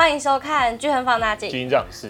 [0.00, 1.50] 欢迎收看《均衡放大镜》，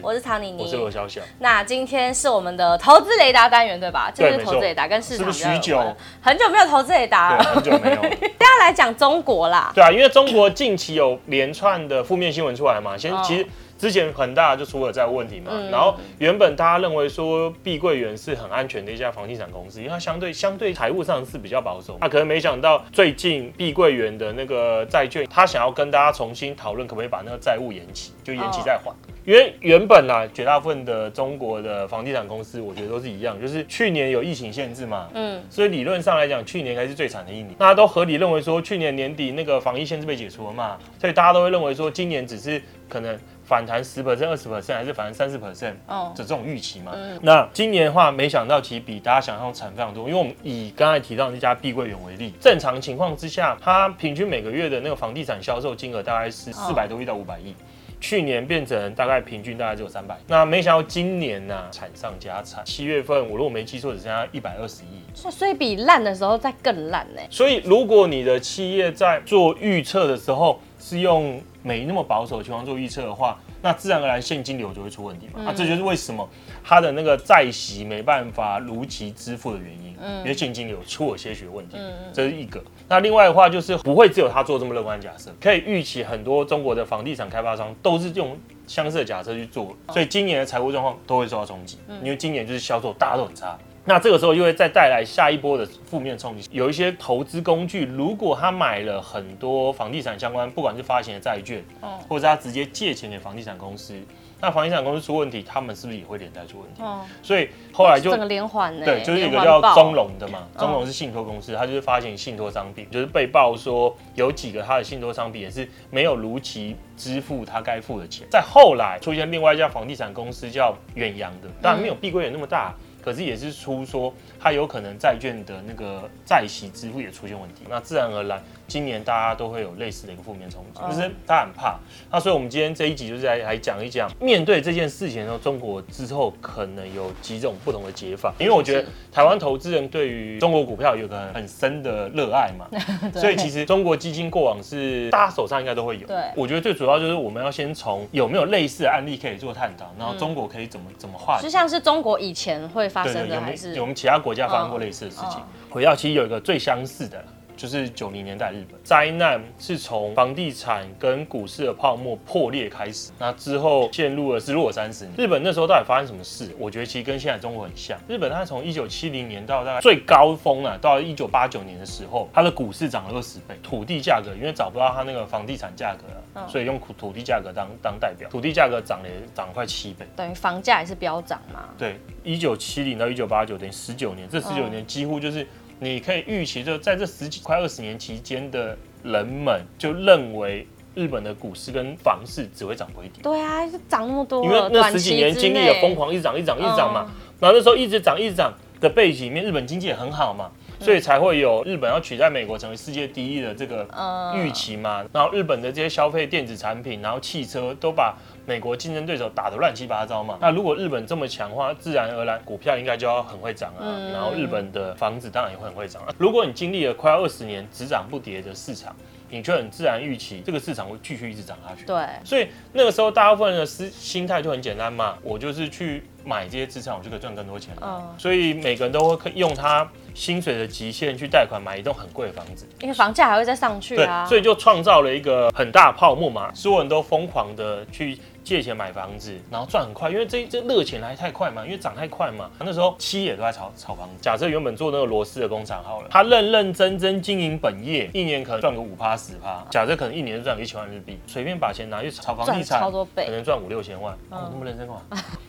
[0.01, 1.21] 我是唐妮妮，我是罗小小。
[1.41, 4.09] 那今天是我们的投资雷达单元，对吧？
[4.15, 7.97] 对，就是投资雷达跟市场许久，很久没有投资雷达了，很久没有。
[8.39, 13.45] 大家来讲中国啦，对啊，因为中国近期有连串的负面新闻出来嘛，先其实。
[13.81, 21.97] 之前很大就出了债务问题嘛，嗯、然后原本大家认为说碧桂园是很安全的一家房地产公司，因为它相对相对财务上是比较保守。
[21.99, 28.91] 那可能没想到最近碧桂园的那个债券，他想要跟大家重新讨论可不可以把那个债务延期，就延期再还。
[28.91, 37.55] 哦、因为原本啊，绝大部分的中国的房地产公司，我觉得都是一样，就是去年有疫情限制嘛，嗯，所以理论上来讲，去年应该是最惨的一年。
[37.55, 43.19] 大家都合理认为说，去年年底那个防疫限制被解除了嘛，所以大家都会认为说，今年只是可能。
[43.51, 46.93] 反弹十 percent、二十 percent 还是反弹三十 percent 的这种预期嘛？
[46.95, 50.09] 嗯、那今年的话，没想到其实比大家想象惨非常多。
[50.09, 57.53] 因为我们以刚才提到那家碧桂园为例，正常情况之下，它平均每个月的那个房地产销售金额大概是四百多亿到五百亿，
[58.01, 60.17] 去年变成大概平均大概只有三百。
[60.29, 65.03] 那没想到今年呢、啊，惨上加惨，七月份我如果没记错，只剩下一百二十亿。
[65.13, 67.21] 所以比烂的时候再更烂呢。
[67.29, 75.35] 所以如果你的企业在做预测的时候是用没那么保守的情况做预测的话，那自然而然现金流就会出问题嘛。
[75.37, 76.29] 那、嗯啊、这就是为什么
[76.65, 79.95] 他的那个债息没办法如期支付的原因。
[80.03, 81.77] 嗯，因为现金流出了些许问题。
[81.79, 82.59] 嗯，这是一个。
[82.89, 88.35] 那另外的话就是不会只有他做这么乐观的假设，可以预期很多中国的房地产开发商都是用
[88.67, 91.79] 相似的假设去做，所以今年的财务状况都会受到冲击。
[92.03, 93.59] 因为今年就是销售大家都很差。
[93.91, 96.49] 那这个时候又会再带来下一波的负面冲击。
[96.53, 101.61] 有一些投资工具，如果他买了很多房地产相关，不管是发行的债券，
[102.09, 104.01] 或者他直接借钱给房地产公司，
[104.41, 106.83] 那房地产公司出问题，他们是不是也会连带出问题？
[107.21, 118.25] 所以后来就整个连环对，就是一个叫中融的嘛，中融是信托公司，它就是发行信托商品，就是被曝说有几个它的信托商品也是没有如期支付他该付的钱。
[118.31, 122.73] 再后来出现另外一家房地产公司叫远洋的，当然没有碧桂园那么大。
[123.03, 131.79] 可是也是出说，它有可能债券的那个债息支付也出现问题，那自然而然，今年大家都会有类似的一个负面冲击，就是他很怕。
[132.13, 138.33] 那所以我们今天这一集就是来来讲一讲，面对这件事情的时候，中国之后可能有几种不同的解法。
[138.39, 142.67] 因为我觉得台湾投资人对于中国股票有个很深的热爱嘛，
[143.19, 146.07] 所以其实中国基金过往是大家手上应该都会有。
[146.07, 151.41] 对，我觉得最主要就是我们要先从有没有类似的案例可以做探讨，然后中国可以怎么怎么画。
[151.41, 152.91] 就像是中国以前会。
[152.91, 155.41] 发生的有，有我们其他国家发生过类似的事情。
[155.71, 157.25] 回到其实有一个最相似的。
[157.61, 165.13] 就是九零年代日本灾难是从房地产跟股市的泡沫破裂开始，那之后陷入了失落三十年。
[165.19, 166.57] 日本那时候到底发生什么事？
[166.59, 167.99] 我觉得其实跟现在中国很像。
[168.09, 176.05] 日本它从一九七零年到大概最高峰啊，到一九八九年的时候，它的股市涨了二十倍，土地价格因为找不到它那个房地产价格
[176.41, 181.69] 了，所以用土地价格当当代表，土地价格涨了涨了快七倍，等于房价也是飙涨嘛。
[181.77, 185.47] 对，一九七零到一九八九等于十九年，这十九年几乎就是。
[185.81, 193.23] 你可以预期，就在这十几快二十年期间的人们就认为日本的股市跟房市只会涨不会跌。
[193.23, 194.45] 对啊，是涨那么多。
[194.45, 197.11] 因为那十几年经历了疯狂一直涨一直涨一直涨嘛，
[197.41, 203.87] 然后那时候一直涨一直涨的背景里面，日本经济也很好嘛，所以才会有日本要取代美国成为世界第一的这个
[204.35, 205.05] 预期嘛。
[205.13, 208.17] 然后日本的这些消费电子产品，然后汽车都把。
[208.47, 216.13] 美国竞争对手打得乱七八糟嘛，那如果日本这么强的话，自然而然股票应该就要很会涨啊，然后日本的房子当然也会很会涨啊。
[216.19, 218.97] 如果你经历了快要二十年只涨不跌的市场，
[219.29, 221.85] 你就很自然预期这个市场会继续一直涨下去。
[221.85, 227.73] 对，所以那个时候大部分人的思心态就很简单嘛，我就是去买这些资产，我就可以赚更多钱。
[227.81, 229.89] 嗯，所以每个人都会用他
[230.21, 234.25] 薪水的极限去贷款买一栋很贵的房子，因为房价还会再上去啊。
[234.25, 238.19] 对，所以就创造了一个很大的泡沫嘛，所有人都疯狂的去。
[238.43, 242.51] 借钱买房子，然后赚很快，因为这这热钱来太快嘛，因为涨太快嘛。
[242.59, 244.15] 那时候七也都在炒炒房子。
[244.21, 249.63] 假设原本做那个螺丝的工厂好了，他认认真真经营本业，一年可能赚个五趴十趴。
[249.71, 254.15] 假设可能一年就赚个一千万日币，随便把钱拿去炒房地产，超多倍，可能赚五六千万。
[254.31, 255.03] 哦，那么认真干嘛？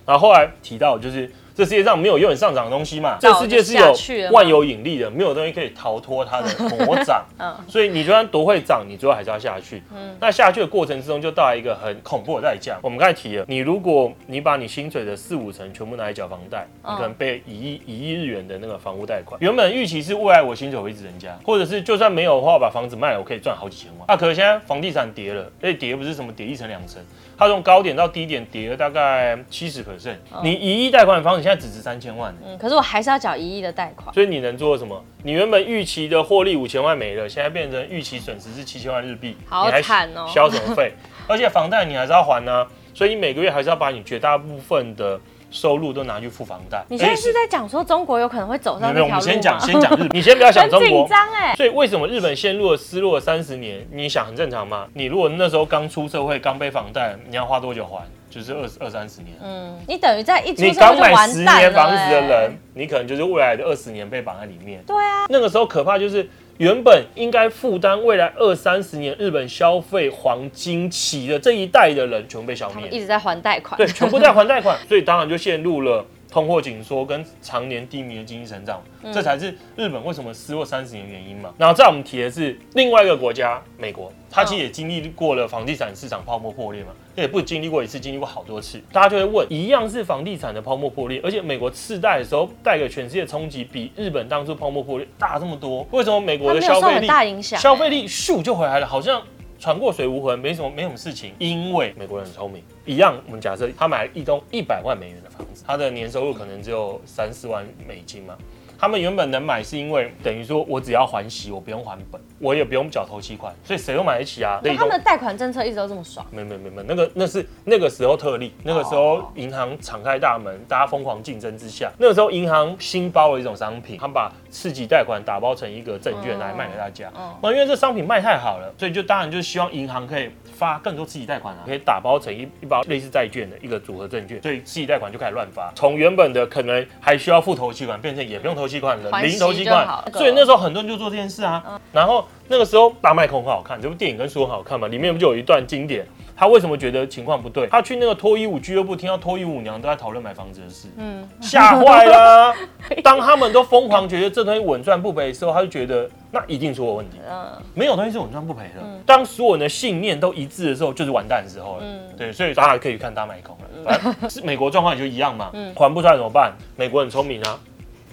[0.06, 1.32] 然后后来提到就是。
[1.56, 3.18] 这世界上没有永远上涨的东西嘛？
[3.20, 3.94] 这世界是有
[4.32, 6.48] 万有引力的，没有东西可以逃脱它的
[6.86, 7.26] 魔掌。
[7.38, 9.84] 嗯，所以你就算多会涨，你最后还是要下去。
[9.94, 12.78] 嗯，那下去的过程之中就带来一个很恐怖的代价。
[12.82, 19.40] 我们刚才提了，你如果你把你薪水的四五成全部拿来缴房贷，你可能背一亿一亿日元的那个房屋贷款。
[19.42, 24.06] 原本预期是未来我薪水会一直增加，或者是就算没有的话，我把房子卖了，我可以赚好几千万。
[24.08, 27.02] 那可是现在房地产跌了，而且跌不是什么跌一成两成，
[27.38, 30.16] 它从高点到低点跌了大概七十 percent。
[30.44, 35.04] 你一亿贷款的房子现在只值三千万，嗯，可是我还是要缴一亿的贷款，所以你能做什么？
[35.24, 40.26] 你原本预期的获利五千万没了，现在变成预期损失是七千万日币，好惨哦！
[40.28, 40.94] 消什么费？
[41.28, 46.84] 而且房贷你还是要还呢、啊，所以你每个月还是要把你绝大部分的收入都拿去付房贷。
[46.90, 49.18] 你现在是在讲说中国有可能会走上这条路吗？
[49.20, 50.88] 我们先讲，先讲日本，你先不要 想中国。
[50.88, 51.54] 紧张哎。
[51.56, 53.86] 所以为什么日本陷入了失落三十年？
[53.92, 54.88] 你想很正常吗？
[54.94, 58.04] 你如果那时候刚出社会，刚背房贷，你要花多久还？
[58.32, 59.36] 就是二二三十年。
[59.44, 64.82] 嗯，你等于在一出生你刚买十年房子的人，你可能就是未来的二十年被绑在里面。
[64.88, 66.28] 对啊，那个时候可怕就是。
[66.58, 76.06] 原本应该负担未来二三十年日本消费黄金期的这一代的人，全部被消灭，一直在还贷款，对，全部在还贷款，所以当然就陷入了。
[76.32, 81.54] 通货紧缩跟常年低迷的经济成长，嗯、这才是日本为什么失落三十年原因嘛。
[81.58, 88.82] 然后在我们提的是另外一个国家美国，它其实也经历过了房地产市场泡沫破裂嘛，也不经历过一次，经历过好多次。
[88.94, 97.60] 大家就会问，一样是房地产的泡沫破裂，而且美国次贷的时候带给全世界冲击比日本当初泡沫破裂大这么多，为什么美国的消费力大影响？
[97.60, 99.22] 消费力咻就回来了，好像。
[99.62, 102.64] 船过水无痕，没什么没什么事情，因为美国人很聪明。
[102.84, 108.36] 一样，我们假设他买了一栋一百万美元的房子，他的年收入可能只有三四万美金嘛。
[108.82, 114.60] 他们原本能买，是因为等于说我只要还息，我不用还本，我也不用缴头期款，所以谁都买得起啊。
[114.64, 116.26] 那他们的贷款政策一直都这么爽？
[116.32, 127.08] 没没没没，那个那是那个时候特例，那个时候银行敞开大门，大家疯狂竞争之下，那个时候银行新包了一种商品，他们把次级贷款打包成一个证券来卖给大家。
[127.16, 139.52] 嗯，那因为这商品卖太好了，所以就当然就希望银行可以发更多次级贷款啊，可以打包成一一包类似债券的一个组合证券，所以次级贷款就开始乱发，从原本的可能还需要付头期款，变成也不用头期款的，零头。
[139.52, 141.80] 机款，所以那时候很多人就做这件事啊。
[141.92, 146.08] 然后那个时候大麦克很好看，这部电影跟书很好看嘛，里面不就有一段经典？
[146.34, 147.68] 他为什么觉得情况不对？
[147.68, 152.52] 他去那个脱衣舞俱乐部，听到脱衣舞娘都在讨论买房子的事，嗯，吓坏了。
[153.04, 157.20] 当他们都疯狂觉得这东西稳赚不赔的时候，他就觉得那一定出了问题。
[157.30, 157.46] 嗯，
[157.76, 158.82] 没有东西是稳赚不赔的。
[159.06, 161.84] 当所有人的信念都一致的时候，就是完蛋的时候了。
[161.84, 164.30] 嗯，对，所以大家可以看大麦孔了。
[164.30, 166.54] 是美国状况也就一样嘛，嗯还不出来怎么办？
[166.76, 167.60] 美国很聪明啊。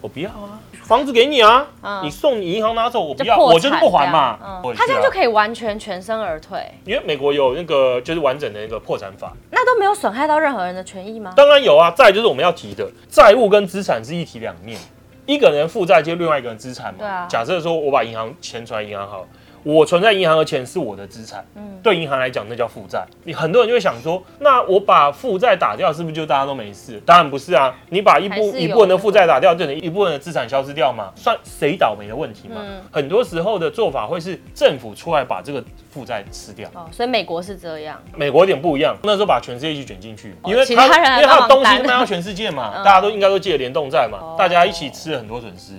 [0.01, 4.39] 我不要啊，房子给你啊，嗯、你送你银行拿走，我不要，我就是不还嘛。
[4.43, 11.33] 嗯、他这样就可以完全全身而退，因为美国有那个就是完整的那个破产法，那都没有损害到任何人的权益吗？
[11.37, 14.79] 当然有啊，再来就是我们要提的债务跟资产是一体两面，
[15.27, 16.99] 一个人负债就是另外一个人资产嘛。
[17.01, 19.27] 对啊，假设说我把银行钱存在银行好了。
[19.63, 23.05] 我存在银行的钱是我的资产，嗯，对银行来讲那叫负债。
[23.25, 27.01] 你很多人就会想说，那我把负债打掉，是不是就大家都没事？
[27.05, 32.57] 当然不是啊，你把一部一部分的负债打掉，就等于一部分的资产消失掉嘛，算谁倒霉的问题嘛。
[32.59, 36.69] 嗯，很多时候的做法会是政府出来把这个负债吃掉。
[36.75, 38.01] 哦，所以美国是这样。
[38.17, 40.87] 美国有点不一样，那时候把全世界一起卷进去，因为他
[41.19, 45.73] 因为他的东西卖到全世界嘛， 大家都应该都借联动债嘛，大家一起吃了很多损失。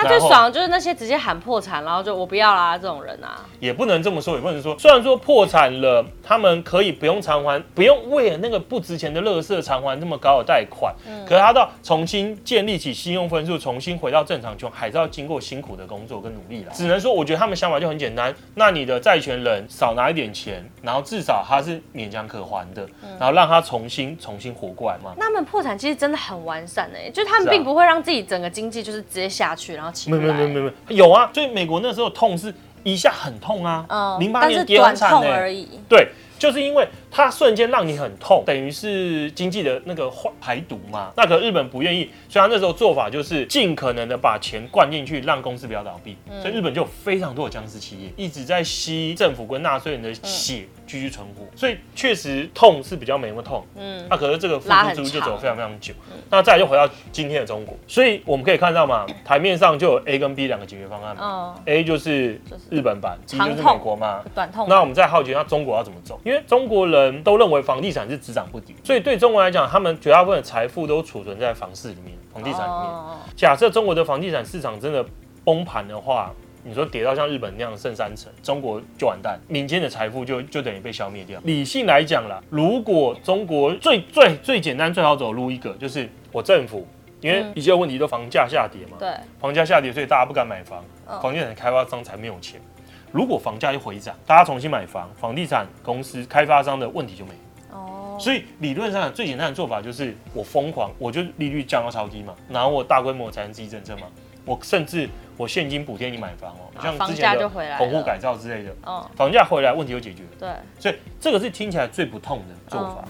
[0.00, 16.72] 那最爽的就是那些直接喊破产，然后就我不要啦这种人啊，也不能这么说，也不能说，虽然说破产了，他们可以不用偿还，不用为了那个不值钱的乐色偿还那么高的贷款，嗯，可是他到重新建立起信用分数，重新回到正常圈，还是要经过辛苦的工作跟努力啦。
[16.72, 25.12] 只能说，我觉得他们想法就很简单，那你的债权人少拿一点钱，然后至少他是勉强可还的，然后让他重新重新活过来嘛。
[25.16, 29.87] 那他们破产其实真的很完善哎，就是他们并不会让自己整个经济就是直接下去，然后。
[30.06, 31.30] 没有没有没有没有有啊！
[31.32, 32.54] 所以美国那时候痛是
[32.84, 35.68] 一下很痛啊，嗯，零八年跌很惨而已。
[35.88, 36.88] 对，就是因为。
[37.10, 40.10] 它瞬间让你很痛，等于是经济的那个
[40.40, 41.10] 排毒嘛。
[41.16, 46.16] 那可日本不愿意，所以他那时候做法就是尽可能的把钱灌进去，让公司不要倒闭。
[46.30, 51.44] 嗯、所以日本就有非常多的僵尸企业一直在吸政府跟纳税人的血继续存活。
[51.44, 53.64] 嗯、所以确实痛是比较没那么痛。
[53.76, 55.94] 嗯，那、啊、可是这个付出就走非常非常久。
[56.12, 61.24] 嗯、那再来就回到今天的中国，所以我们可以看到嘛，台面上就有 A 跟 B 两个解决方案嘛。
[61.24, 64.22] 哦、A 就是日本版，B 就是美国嘛。
[64.34, 64.66] 短痛。
[64.68, 66.20] 那我们再好奇，那中国要怎么走？
[66.22, 66.97] 因为中国人。
[67.04, 72.90] 人都认为房地产是只涨不跌，所以对中国来讲，他们绝大部分的财富都储存在房市里面，房地产里面。
[73.36, 75.04] 假设中国的房地产市场真的
[75.44, 76.32] 崩盘的话，
[76.64, 81.40] 你说跌到像日本那样剩三成，中国就完蛋，民间的财富就就等于被消灭掉。
[81.44, 86.86] 理性来讲啦，如果中国最最最简单最好走路一个，就是我政府，
[87.20, 89.08] 因为一切问题都房价下跌嘛，对，
[89.40, 90.84] 房价下跌，所以大家不敢买房，
[91.22, 92.60] 房地产开发商才没有钱。
[93.12, 97.32] 如果房价又回涨，大家重新买房，房地产公司开发商的问题就没
[97.70, 98.16] 哦。
[98.20, 104.06] 所以理论上最简单的做法就是我疯狂，我就利率降到超低嘛，然后我大规模财政刺激政策嘛，
[104.44, 108.74] 我甚至我现金补贴你买房哦，像之前的棚户改造之类的，
[109.16, 110.28] 房价回来问题就解决了。
[110.38, 110.48] 对，
[110.78, 113.04] 所以这个是听起来最不痛的做法，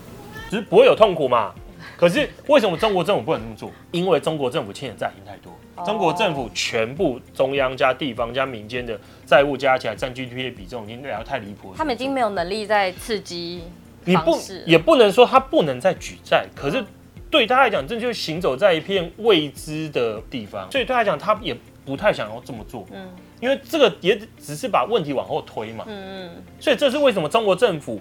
[0.50, 1.52] 只是不会有痛苦嘛。
[1.98, 3.72] 可是为什么中国政府不能这么做？
[3.90, 5.52] 因为中国政府欠的债已经太多，
[5.84, 11.74] 中国政府全部中央加地方加民间的债务加起来占 GDP 的比重已经聊太离谱了。
[11.76, 13.64] 他们已经没有能力再刺激，
[14.04, 16.84] 你不也不能说他不能再举债，可是
[17.32, 21.52] 对他来讲，这就是行走在一片未知的地方，所以对他来讲，他也
[21.84, 22.86] 不太想要这么做。
[22.92, 23.08] 嗯，
[23.40, 25.84] 因为这个也只是把问题往后推嘛。
[25.88, 28.00] 嗯嗯，所以这是为什么中国政府。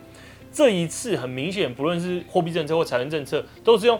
[0.57, 3.99] 这一次很明显，不论是货币政策或财政政策，都是用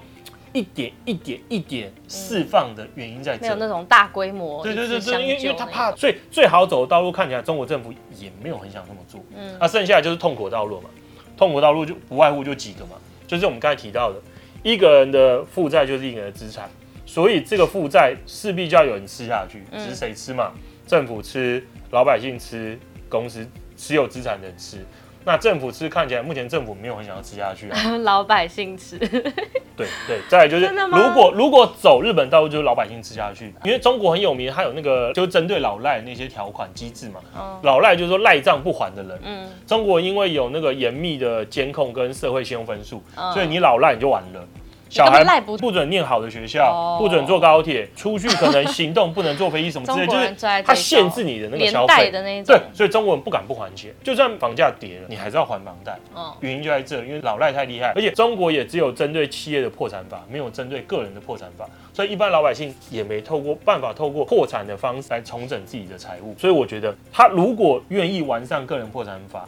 [0.54, 3.38] 一点一点一点释放的原因在。
[3.38, 4.64] 没有那种大规模。
[4.64, 9.24] 对对对对，因为因为他怕，所以最好走的道路看起来中国政府也没有很想那么做。
[9.36, 10.90] 嗯，那、啊、剩下就是痛苦道路嘛，
[11.38, 12.96] 痛苦道路就不外乎就几个嘛，
[13.28, 14.20] 就是我们刚才提到的，
[14.64, 16.68] 一个人的负债就是一个人的资产，
[17.06, 20.52] 所以这个负债势必就要有人吃下去，只是谁吃嘛？
[20.88, 24.84] 政府吃，老百姓吃，公司持有资产的人吃。
[25.27, 27.77] 那政府吃看起来，目前政府没有很想要吃下去啊。
[28.00, 28.98] 老百姓吃。
[28.98, 33.53] 对对，再来就是，如果如果走日本道路，就是老百姓吃下去。
[33.65, 37.19] 因为中国很有名，它有那个就是针对老赖那些条款机制嘛。
[37.38, 39.19] 哦、老赖就是说赖账不还的人。
[39.25, 39.50] 嗯。
[39.67, 44.48] 中国因为有那个严密的监控跟社会信用分数，嗯、所以你老赖你就完了。
[44.89, 52.46] 小孩不不准念好的学校，不准坐高铁，出去可能行动不能坐飞机什么之类，就是他限制你的那个消费的那种。
[52.46, 55.98] 对，所以中国人不敢不还钱，就算房价跌了，你还是要还房贷。
[56.39, 66.36] 原因就在这，因为老赖太厉害，而且中国也只有针对企业的破产法，没有针对个人的破产法，所以一般老百姓也没透过办法透过破产的方式来重整自己的财务。
[66.38, 69.48] 所以我觉得他如果愿意完善个人破产法，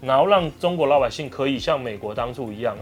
[0.00, 2.76] 然后让中国老百姓可以像美国当初一样。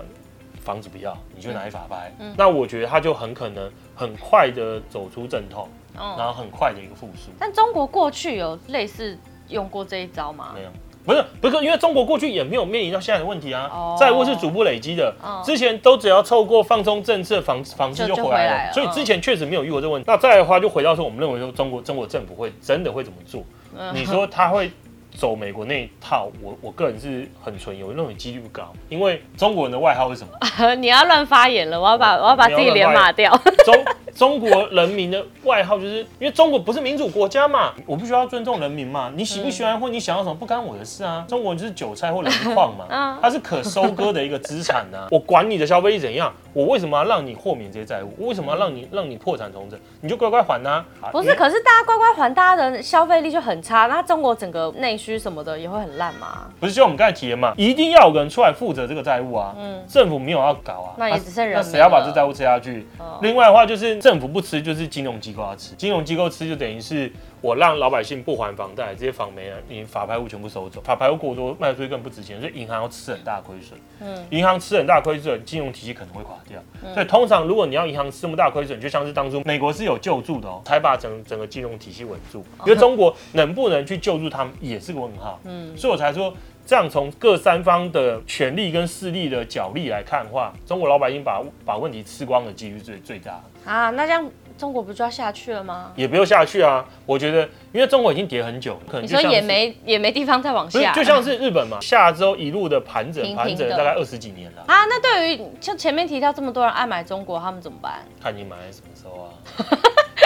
[0.66, 2.12] 房子不要，你就拿去法拍。
[2.18, 7.30] 嗯，那我觉得他就很可能很快的走出阵痛，嗯，然后很快的一个复苏。
[7.38, 9.16] 但中国过去有类似
[9.48, 10.50] 用过这一招吗？
[10.56, 10.68] 没有，
[11.04, 13.70] 不是不是，因为中国过去也没有面临到现在的问题啊。
[13.72, 18.72] 哦，债务是逐步累积的，哦，之前都只要透过放松政策，房房子就回来了。
[18.72, 20.04] 所以之前确实没有遇过这个问题。
[20.04, 23.44] 嗯，那再来的话，就回到说，我们认为说中国中国政府会真的会怎么做？
[23.78, 24.70] 嗯，你说他会？
[25.16, 30.74] 走美国那一套，我我个人是很存疑，我认为几率不高，因为中国人的外号是什么？
[30.76, 33.30] 你要乱发言了，我要把我要把自己脸码掉。
[33.64, 33.74] 中
[34.16, 41.24] 中国人民的外号就是因为中国不是民主国家嘛，我不需要尊重人民嘛，你喜不喜欢或你想要什么不干我的事啊。
[41.28, 45.06] 中国人就是韭菜或煤矿嘛， 它是可收割的一个资产啊。
[45.10, 48.14] 我管你的消费力怎样，我为什么要让你豁免这些债务？
[48.18, 49.78] 我为什么要让你让你破产重整？
[50.00, 50.84] 你就乖乖还啊。
[51.12, 56.46] 不是，可是大家乖乖还，大家的消费力就很差，那中国整个内需什么的也会很烂嘛？
[56.58, 59.54] 不是，就我们刚才提的嘛，一定要有个人出来负责这个债务啊。
[59.58, 61.54] 嗯，政府没有要搞啊，那也只剩人。
[61.54, 62.86] 那谁要把这债务吃下去？
[63.20, 65.74] 另外的话就是政府不吃，就是金融机构要吃。
[65.74, 67.10] 金融机构吃就等于是。
[67.42, 73.78] 我让老百姓不还房贷，这些房没了，你法拍屋全部收走，法拍屋过多卖出去更不值钱，所以银行要吃很大亏损。
[74.00, 76.60] 嗯，银行吃很大亏损，金融体系可能会垮掉。
[76.82, 82.44] 嗯、所以通常如果你要银行吃这么大亏损，就像是当初美国是有救助的哦，才把整整个金融体系稳住。
[82.64, 85.38] 因为中国能不能去救助他们也是个问号。
[85.44, 86.34] 嗯，所以我才说
[86.66, 93.40] 这样从各三方的权力跟势力的角力来看的话，中国老百姓把把问题吃光的几率最最大。
[93.64, 94.28] 啊，那这样。
[94.58, 95.92] 中国不就要下去了吗？
[95.96, 104.86] 也不用下去啊，我觉得，因为中国已经跌很久，可能你说也没也没地方再往下，就像是日本嘛，下周一路的盘整，盘整大概二十几年了啊。
[104.86, 108.02] 那对于像前面提到这么多人爱买中国，他们怎么办？
[108.18, 109.28] 看你买什么时候啊？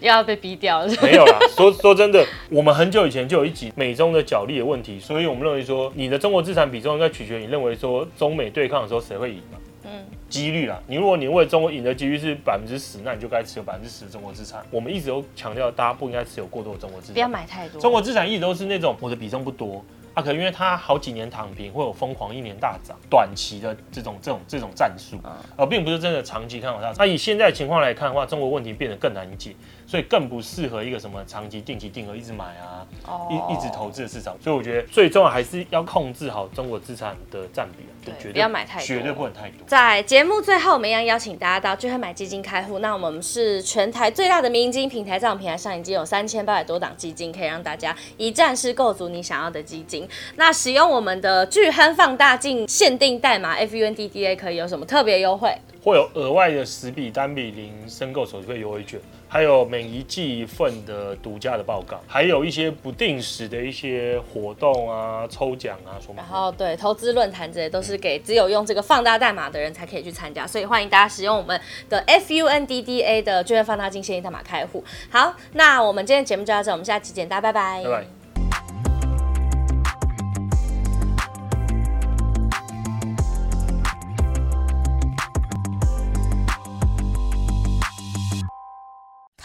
[0.00, 0.88] 又 要被逼掉了？
[1.02, 9.58] 没有啦，说说真的，我们很久以前就有一集美中的角力的问题，所以我们认为说，你的中国资产比重应该取决于你认为说中美对抗的时候谁会赢嘛？
[9.84, 9.90] 嗯。
[10.28, 14.60] 几率啦，你如果你为中国赢的几率是百分之十，那你就该持有百分之十的中国资产。
[14.70, 17.80] 我们一直都强调，大家不应该持有过多的中国资产，不要买太多。
[17.80, 19.84] 中国资产一直都是那种我的比重不多。
[20.14, 25.18] 啊，可能因为他好几年躺平，会有疯狂一年大涨，短期的这种这种这种战术，
[25.56, 26.92] 而并不是真的长期看好它。
[26.96, 29.54] 那以现在情况来看的话，中国问题变得更难解，
[29.86, 32.86] 所以更不适合一个什么长期定期定额一直买啊，
[33.28, 34.36] 一一直投资的市场。
[34.40, 39.58] 所以我觉得最重要还是要控制好中国资产的占比，对不要买太多，绝对不能太多。
[39.66, 42.78] 在节目最后，我们一样邀请大家到聚亨买基金开户。
[42.80, 50.08] 那我们是全台最大的民营基金平台，在我们平台上已经有三千八百多档基金，可以让大家一站式购足你想要的基金。
[50.36, 55.54] 那使用我们的聚亨放大镜限定代码 FUNDDA 可以有什么特别优惠？
[55.82, 66.14] 会有额外的十笔单笔零申购手续费优惠券，还有每一季一份的独家的报告，还有一些不定时的一些活动啊、抽奖啊什么。
[66.16, 74.84] 然后对投资论坛这些都是给只有用这个放大代码的人才可以去参加，所以欢迎大家使用我们的 FUNDDA 的巨亨放大镜现金代码开户。
[75.10, 77.82] 好，那我们今天节目就到这，我们下期见，大家拜拜。
[77.82, 78.23] 拜拜。